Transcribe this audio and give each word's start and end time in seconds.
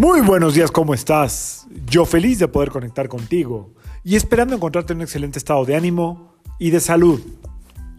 Muy 0.00 0.22
buenos 0.22 0.54
días, 0.54 0.70
¿cómo 0.70 0.94
estás? 0.94 1.66
Yo 1.84 2.06
feliz 2.06 2.38
de 2.38 2.48
poder 2.48 2.70
conectar 2.70 3.06
contigo 3.06 3.74
y 4.02 4.16
esperando 4.16 4.56
encontrarte 4.56 4.94
en 4.94 5.00
un 5.00 5.02
excelente 5.02 5.38
estado 5.38 5.66
de 5.66 5.76
ánimo 5.76 6.36
y 6.58 6.70
de 6.70 6.80
salud. 6.80 7.20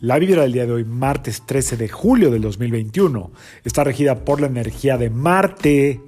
La 0.00 0.20
vibra 0.20 0.42
del 0.42 0.52
día 0.52 0.64
de 0.64 0.74
hoy, 0.74 0.84
martes 0.84 1.42
13 1.44 1.76
de 1.76 1.88
julio 1.88 2.30
del 2.30 2.42
2021, 2.42 3.32
está 3.64 3.82
regida 3.82 4.24
por 4.24 4.40
la 4.40 4.46
energía 4.46 4.96
de 4.96 5.10
Marte 5.10 6.00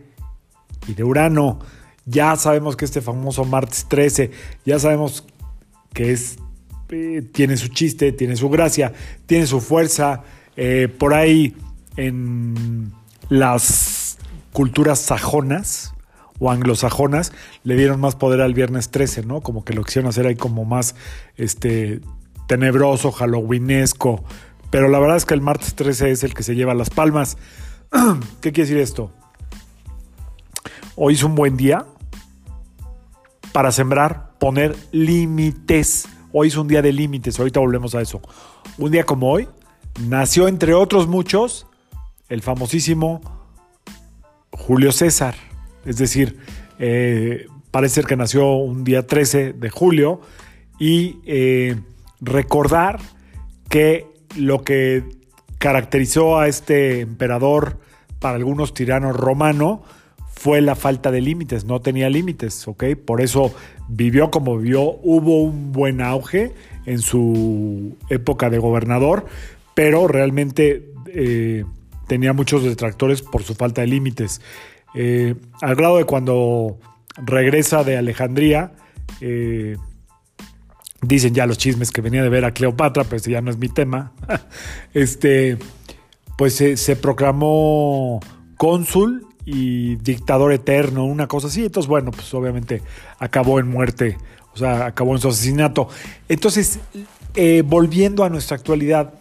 y 0.86 0.94
de 0.94 1.02
Urano. 1.02 1.58
Ya 2.06 2.36
sabemos 2.36 2.76
que 2.76 2.84
este 2.84 3.00
famoso 3.00 3.44
martes 3.44 3.86
13, 3.88 4.30
ya 4.64 4.78
sabemos 4.78 5.26
que 5.92 6.12
es, 6.12 6.36
eh, 6.90 7.28
tiene 7.32 7.56
su 7.56 7.66
chiste, 7.66 8.12
tiene 8.12 8.36
su 8.36 8.48
gracia, 8.48 8.92
tiene 9.26 9.44
su 9.44 9.60
fuerza. 9.60 10.22
Eh, 10.56 10.86
por 10.86 11.14
ahí 11.14 11.56
en 11.96 12.92
las 13.28 13.99
culturas 14.52 14.98
sajonas 14.98 15.94
o 16.38 16.50
anglosajonas 16.50 17.32
le 17.64 17.76
dieron 17.76 18.00
más 18.00 18.16
poder 18.16 18.40
al 18.40 18.54
viernes 18.54 18.90
13, 18.90 19.24
¿no? 19.24 19.42
Como 19.42 19.64
que 19.64 19.74
lo 19.74 19.84
quisieron 19.84 20.08
hacer 20.08 20.26
ahí 20.26 20.36
como 20.36 20.64
más 20.64 20.94
este, 21.36 22.00
tenebroso, 22.48 23.12
halloweenesco. 23.12 24.24
Pero 24.70 24.88
la 24.88 24.98
verdad 24.98 25.16
es 25.16 25.26
que 25.26 25.34
el 25.34 25.42
martes 25.42 25.74
13 25.74 26.10
es 26.10 26.24
el 26.24 26.34
que 26.34 26.42
se 26.42 26.54
lleva 26.54 26.74
las 26.74 26.90
palmas. 26.90 27.36
¿Qué 28.40 28.52
quiere 28.52 28.68
decir 28.68 28.78
esto? 28.78 29.12
Hoy 30.96 31.14
es 31.14 31.22
un 31.22 31.34
buen 31.34 31.56
día 31.56 31.86
para 33.52 33.70
sembrar, 33.72 34.32
poner 34.38 34.76
límites. 34.92 36.08
Hoy 36.32 36.48
es 36.48 36.56
un 36.56 36.68
día 36.68 36.82
de 36.82 36.92
límites, 36.92 37.38
ahorita 37.38 37.60
volvemos 37.60 37.94
a 37.94 38.00
eso. 38.00 38.20
Un 38.78 38.92
día 38.92 39.04
como 39.04 39.30
hoy 39.30 39.48
nació 40.00 40.48
entre 40.48 40.72
otros 40.72 41.08
muchos 41.08 41.66
el 42.28 42.42
famosísimo 42.42 43.39
Julio 44.52 44.92
César. 44.92 45.34
Es 45.84 45.96
decir, 45.96 46.38
eh, 46.78 47.46
parece 47.70 47.96
ser 47.96 48.06
que 48.06 48.16
nació 48.16 48.52
un 48.54 48.84
día 48.84 49.06
13 49.06 49.52
de 49.52 49.70
julio 49.70 50.20
y 50.78 51.20
eh, 51.26 51.76
recordar 52.20 53.00
que 53.68 54.06
lo 54.36 54.62
que 54.62 55.04
caracterizó 55.58 56.38
a 56.38 56.48
este 56.48 57.00
emperador 57.00 57.78
para 58.18 58.36
algunos 58.36 58.74
tiranos 58.74 59.16
romano 59.16 59.82
fue 60.40 60.62
la 60.62 60.74
falta 60.74 61.10
de 61.10 61.20
límites, 61.20 61.66
no 61.66 61.80
tenía 61.80 62.08
límites, 62.08 62.66
¿ok? 62.66 62.84
Por 63.04 63.20
eso 63.20 63.54
vivió 63.88 64.30
como 64.30 64.56
vivió, 64.56 64.98
hubo 65.02 65.42
un 65.42 65.70
buen 65.70 66.00
auge 66.00 66.54
en 66.86 66.98
su 67.00 67.98
época 68.08 68.48
de 68.48 68.58
gobernador, 68.58 69.26
pero 69.74 70.08
realmente 70.08 70.92
eh, 71.08 71.64
tenía 72.10 72.32
muchos 72.32 72.64
detractores 72.64 73.22
por 73.22 73.44
su 73.44 73.54
falta 73.54 73.82
de 73.82 73.86
límites. 73.86 74.40
Eh, 74.96 75.36
al 75.60 75.76
grado 75.76 75.98
de 75.98 76.06
cuando 76.06 76.80
regresa 77.24 77.84
de 77.84 77.96
Alejandría, 77.96 78.72
eh, 79.20 79.76
dicen 81.02 81.34
ya 81.34 81.46
los 81.46 81.56
chismes 81.56 81.92
que 81.92 82.00
venía 82.00 82.24
de 82.24 82.28
ver 82.28 82.44
a 82.44 82.52
Cleopatra, 82.52 83.04
pero 83.04 83.22
ya 83.22 83.40
no 83.40 83.52
es 83.52 83.58
mi 83.58 83.68
tema. 83.68 84.12
este, 84.92 85.56
pues 86.36 86.54
se, 86.54 86.96
proclamó 86.96 88.18
cónsul 88.56 89.28
y 89.44 89.94
dictador 89.94 90.52
eterno, 90.52 91.04
una 91.04 91.28
cosa 91.28 91.46
así. 91.46 91.64
Entonces, 91.66 91.88
bueno, 91.88 92.10
pues 92.10 92.34
obviamente 92.34 92.82
acabó 93.20 93.60
en 93.60 93.68
muerte, 93.68 94.18
o 94.52 94.56
sea, 94.56 94.86
acabó 94.86 95.12
en 95.14 95.20
su 95.20 95.28
asesinato. 95.28 95.88
Entonces, 96.28 96.80
eh, 97.36 97.62
volviendo 97.64 98.24
a 98.24 98.28
nuestra 98.30 98.56
actualidad, 98.56 99.14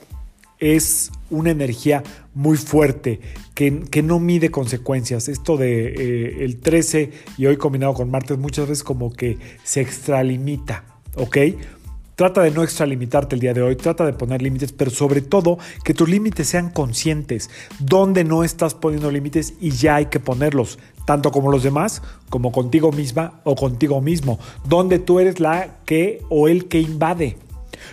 es 0.60 1.12
una 1.30 1.52
energía 1.52 2.04
muy 2.34 2.58
fuerte 2.58 3.20
que, 3.54 3.82
que 3.82 4.04
no 4.04 4.20
mide 4.20 4.52
consecuencias. 4.52 5.28
Esto 5.28 5.58
de 5.58 5.88
eh, 5.88 6.44
el 6.44 6.58
13 6.60 7.12
y 7.38 7.46
hoy 7.46 7.58
combinado 7.58 7.94
con 7.94 8.12
martes 8.12 8.38
muchas 8.38 8.68
veces 8.68 8.84
como 8.84 9.12
que 9.12 9.38
se 9.64 9.82
extralimita, 9.82 10.84
¿ok? 11.16 11.38
Trata 12.16 12.42
de 12.42 12.52
no 12.52 12.64
extralimitarte 12.64 13.36
el 13.36 13.40
día 13.40 13.54
de 13.54 13.62
hoy, 13.62 13.78
trata 13.78 14.06
de 14.06 14.12
poner 14.12 14.42
límites, 14.42 14.74
pero 14.74 14.92
sobre 14.92 15.22
todo 15.22 15.58
que 15.86 15.94
tus 15.94 16.10
límites 16.10 16.48
sean 16.48 16.70
conscientes, 16.70 17.50
donde 17.80 18.26
no 18.26 18.44
estás 18.44 18.74
poniendo 18.74 19.10
límites 19.10 19.54
y 19.62 19.72
ya 19.72 19.96
hay 19.96 20.08
que 20.08 20.20
ponerlos, 20.20 20.80
tanto 21.06 21.32
como 21.32 21.50
los 21.50 21.64
demás, 21.64 22.02
como 22.30 22.52
contigo 22.52 22.92
misma 22.92 23.40
o 23.46 23.56
contigo 23.56 24.02
mismo, 24.02 24.38
donde 24.66 25.00
tú 25.00 25.22
eres 25.22 25.40
la 25.40 25.78
que 25.86 26.22
o 26.28 26.50
el 26.50 26.68
que 26.68 26.82
invade 26.82 27.38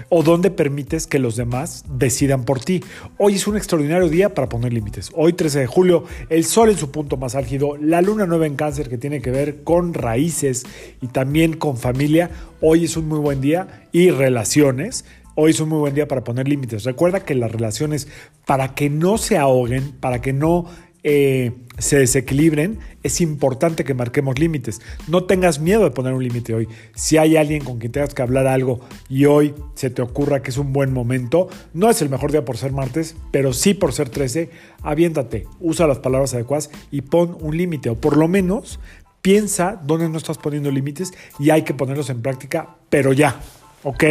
o 0.08 0.22
donde 0.22 0.50
permites 0.50 1.06
que 1.06 1.18
los 1.18 1.36
demás 1.36 1.84
decidan 1.88 2.44
por 2.44 2.60
ti. 2.60 2.82
Hoy 3.18 3.34
es 3.34 3.46
un 3.46 3.56
extraordinario 3.56 4.08
día 4.08 4.34
para 4.34 4.48
poner 4.48 4.72
límites. 4.72 5.10
Hoy 5.14 5.32
13 5.32 5.60
de 5.60 5.66
julio, 5.66 6.04
el 6.28 6.44
sol 6.44 6.70
en 6.70 6.78
su 6.78 6.90
punto 6.90 7.16
más 7.16 7.34
álgido, 7.34 7.76
la 7.76 8.02
luna 8.02 8.26
nueva 8.26 8.46
en 8.46 8.56
cáncer 8.56 8.88
que 8.88 8.98
tiene 8.98 9.20
que 9.20 9.30
ver 9.30 9.62
con 9.64 9.94
raíces 9.94 10.64
y 11.00 11.08
también 11.08 11.56
con 11.56 11.76
familia. 11.76 12.30
Hoy 12.60 12.84
es 12.84 12.96
un 12.96 13.08
muy 13.08 13.18
buen 13.18 13.40
día 13.40 13.88
y 13.92 14.10
relaciones. 14.10 15.04
Hoy 15.34 15.50
es 15.50 15.60
un 15.60 15.68
muy 15.68 15.78
buen 15.78 15.94
día 15.94 16.08
para 16.08 16.24
poner 16.24 16.48
límites. 16.48 16.84
Recuerda 16.84 17.20
que 17.20 17.34
las 17.34 17.52
relaciones, 17.52 18.08
para 18.46 18.74
que 18.74 18.88
no 18.88 19.18
se 19.18 19.36
ahoguen, 19.36 19.92
para 20.00 20.22
que 20.22 20.32
no 20.32 20.64
eh, 21.08 21.52
se 21.78 21.98
desequilibren, 21.98 22.80
es 23.04 23.20
importante 23.20 23.84
que 23.84 23.94
marquemos 23.94 24.40
límites. 24.40 24.80
No 25.06 25.22
tengas 25.22 25.60
miedo 25.60 25.84
de 25.84 25.92
poner 25.92 26.12
un 26.12 26.24
límite 26.24 26.52
hoy. 26.52 26.66
Si 26.96 27.16
hay 27.16 27.36
alguien 27.36 27.62
con 27.62 27.78
quien 27.78 27.92
tengas 27.92 28.12
que 28.12 28.22
hablar 28.22 28.48
algo 28.48 28.80
y 29.08 29.26
hoy 29.26 29.54
se 29.76 29.88
te 29.88 30.02
ocurra 30.02 30.42
que 30.42 30.50
es 30.50 30.58
un 30.58 30.72
buen 30.72 30.92
momento, 30.92 31.48
no 31.74 31.88
es 31.90 32.02
el 32.02 32.08
mejor 32.08 32.32
día 32.32 32.44
por 32.44 32.56
ser 32.56 32.72
martes, 32.72 33.14
pero 33.30 33.52
sí 33.52 33.72
por 33.72 33.92
ser 33.92 34.08
13, 34.08 34.50
aviéntate, 34.82 35.46
usa 35.60 35.86
las 35.86 36.00
palabras 36.00 36.34
adecuadas 36.34 36.70
y 36.90 37.02
pon 37.02 37.38
un 37.40 37.56
límite, 37.56 37.88
o 37.88 37.94
por 37.94 38.16
lo 38.16 38.26
menos 38.26 38.80
piensa 39.22 39.80
dónde 39.86 40.08
no 40.08 40.18
estás 40.18 40.38
poniendo 40.38 40.72
límites 40.72 41.14
y 41.38 41.50
hay 41.50 41.62
que 41.62 41.72
ponerlos 41.72 42.10
en 42.10 42.20
práctica, 42.20 42.78
pero 42.90 43.12
ya, 43.12 43.40
¿ok? 43.84 44.04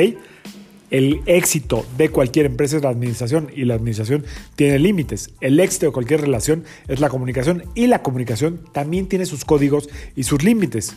El 0.92 1.22
éxito 1.26 1.86
de 1.98 2.10
cualquier 2.10 2.46
empresa 2.46 2.78
es 2.78 2.84
la 2.84 2.90
administración 2.90 3.50
y 3.56 3.66
la 3.66 3.74
administración 3.74 4.24
tiene 4.56 4.78
límites. 4.80 5.32
El 5.42 5.60
éxito 5.60 5.88
de 5.88 5.92
cualquier 5.92 6.22
relación 6.22 6.64
es 6.88 7.00
la 7.00 7.10
comunicación 7.10 7.64
y 7.74 7.88
la 7.88 8.04
comunicación 8.04 8.62
también 8.72 9.08
tiene 9.08 9.26
sus 9.26 9.46
códigos 9.46 9.90
y 10.16 10.24
sus 10.24 10.44
límites. 10.44 10.96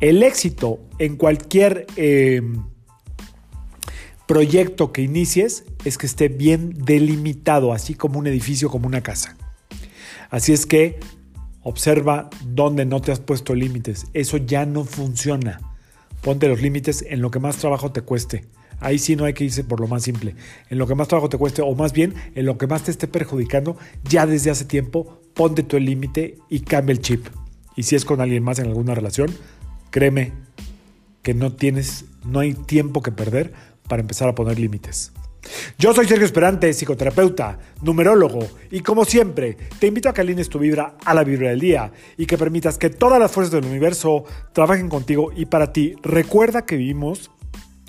El 0.00 0.22
éxito 0.22 0.80
en 0.98 1.16
cualquier 1.16 1.86
em, 1.96 2.64
proyecto 4.26 4.92
que 4.92 5.02
inicies 5.02 5.64
es 5.84 5.96
que 5.96 6.06
esté 6.06 6.28
bien 6.28 6.74
delimitado, 6.84 7.72
así 7.72 7.94
como 7.94 8.18
un 8.18 8.26
edificio, 8.26 8.68
como 8.68 8.86
una 8.86 9.02
casa. 9.02 9.36
Así 10.30 10.52
es 10.52 10.66
que 10.66 10.98
observa 11.62 12.28
dónde 12.44 12.84
no 12.84 13.00
te 13.00 13.12
has 13.12 13.20
puesto 13.20 13.54
límites. 13.54 14.06
Eso 14.12 14.36
ya 14.36 14.66
no 14.66 14.84
funciona. 14.84 15.60
Ponte 16.20 16.48
los 16.48 16.60
límites 16.60 17.04
en 17.08 17.22
lo 17.22 17.30
que 17.30 17.38
más 17.38 17.56
trabajo 17.56 17.92
te 17.92 18.02
cueste. 18.02 18.44
Ahí 18.80 18.98
sí 18.98 19.16
no 19.16 19.24
hay 19.24 19.34
que 19.34 19.44
irse 19.44 19.64
por 19.64 19.80
lo 19.80 19.86
más 19.86 20.02
simple. 20.02 20.34
En 20.70 20.78
lo 20.78 20.86
que 20.86 20.94
más 20.94 21.08
trabajo 21.08 21.28
te 21.28 21.38
cueste, 21.38 21.62
o 21.62 21.74
más 21.74 21.92
bien 21.92 22.14
en 22.34 22.46
lo 22.46 22.58
que 22.58 22.66
más 22.66 22.82
te 22.84 22.90
esté 22.90 23.08
perjudicando, 23.08 23.76
ya 24.04 24.26
desde 24.26 24.50
hace 24.50 24.64
tiempo, 24.64 25.20
ponte 25.34 25.62
tú 25.62 25.76
el 25.76 25.84
límite 25.84 26.38
y 26.48 26.60
cambia 26.60 26.92
el 26.92 27.00
chip. 27.00 27.26
Y 27.76 27.84
si 27.84 27.96
es 27.96 28.04
con 28.04 28.20
alguien 28.20 28.42
más 28.42 28.58
en 28.58 28.66
alguna 28.66 28.94
relación, 28.94 29.34
créeme 29.90 30.32
que 31.22 31.34
no 31.34 31.52
tienes, 31.52 32.04
no 32.24 32.40
hay 32.40 32.54
tiempo 32.54 33.02
que 33.02 33.10
perder 33.10 33.52
para 33.88 34.00
empezar 34.00 34.28
a 34.28 34.34
poner 34.34 34.58
límites. 34.58 35.12
Yo 35.78 35.92
soy 35.92 36.06
Sergio 36.06 36.24
Esperante, 36.24 36.72
psicoterapeuta, 36.72 37.58
numerólogo, 37.82 38.46
y 38.70 38.80
como 38.80 39.04
siempre, 39.04 39.56
te 39.78 39.86
invito 39.86 40.08
a 40.08 40.14
que 40.14 40.20
alines 40.20 40.48
tu 40.48 40.58
vibra 40.58 40.96
a 41.04 41.14
la 41.14 41.24
vibra 41.24 41.50
del 41.50 41.60
día 41.60 41.92
y 42.16 42.26
que 42.26 42.38
permitas 42.38 42.78
que 42.78 42.90
todas 42.90 43.18
las 43.18 43.32
fuerzas 43.32 43.52
del 43.52 43.70
universo 43.70 44.24
trabajen 44.52 44.88
contigo 44.88 45.32
y 45.34 45.46
para 45.46 45.72
ti. 45.72 45.96
Recuerda 46.02 46.64
que 46.64 46.76
vivimos 46.76 47.30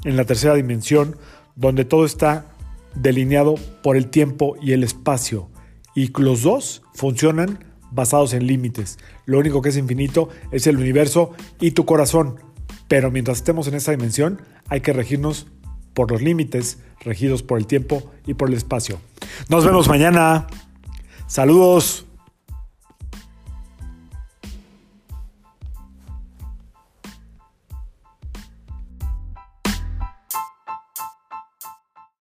en 0.05 0.15
la 0.15 0.23
tercera 0.23 0.55
dimensión, 0.55 1.17
donde 1.55 1.83
todo 1.83 2.05
está 2.05 2.45
delineado 2.95 3.55
por 3.83 3.97
el 3.97 4.07
tiempo 4.07 4.55
y 4.61 4.71
el 4.71 4.83
espacio. 4.83 5.49
Y 5.95 6.11
los 6.21 6.43
dos 6.43 6.83
funcionan 6.93 7.63
basados 7.91 8.33
en 8.33 8.47
límites. 8.47 8.97
Lo 9.25 9.39
único 9.39 9.61
que 9.61 9.69
es 9.69 9.77
infinito 9.77 10.29
es 10.51 10.67
el 10.67 10.77
universo 10.77 11.31
y 11.59 11.71
tu 11.71 11.85
corazón. 11.85 12.35
Pero 12.87 13.11
mientras 13.11 13.37
estemos 13.37 13.67
en 13.67 13.75
esa 13.75 13.91
dimensión, 13.91 14.41
hay 14.69 14.81
que 14.81 14.93
regirnos 14.93 15.47
por 15.93 16.11
los 16.11 16.21
límites, 16.21 16.79
regidos 16.99 17.41
por 17.41 17.57
el 17.57 17.67
tiempo 17.67 18.11
y 18.25 18.33
por 18.33 18.49
el 18.49 18.55
espacio. 18.55 18.99
Nos 19.49 19.65
vemos 19.65 19.87
mañana. 19.87 20.47
Saludos. 21.27 22.05